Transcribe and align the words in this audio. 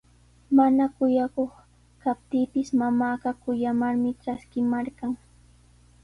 Mana 0.57 0.83
kuyakuq 0.95 1.51
kaptiipis 2.03 2.69
mamaaqa 2.81 3.29
kuyamarmi 3.41 4.09
traskimarqan. 4.21 5.11